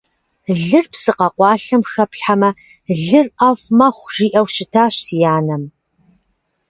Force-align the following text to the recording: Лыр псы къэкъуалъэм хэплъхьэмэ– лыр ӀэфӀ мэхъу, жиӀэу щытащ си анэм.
Лыр 0.65 0.85
псы 0.91 1.11
къэкъуалъэм 1.17 1.81
хэплъхьэмэ– 1.91 2.49
лыр 3.03 3.27
ӀэфӀ 3.37 3.67
мэхъу, 3.77 4.11
жиӀэу 4.13 4.47
щытащ 4.53 4.93
си 5.05 5.17
анэм. 5.37 5.63